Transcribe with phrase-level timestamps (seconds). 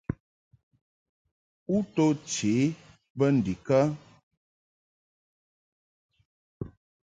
[1.75, 2.55] U to che
[3.17, 3.79] bə ndikə?